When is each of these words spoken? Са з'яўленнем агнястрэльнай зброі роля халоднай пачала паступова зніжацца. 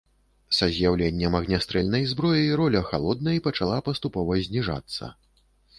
Са 0.59 0.69
з'яўленнем 0.77 1.33
агнястрэльнай 1.41 2.07
зброі 2.15 2.49
роля 2.63 2.81
халоднай 2.91 3.37
пачала 3.51 3.77
паступова 3.91 4.33
зніжацца. 4.51 5.17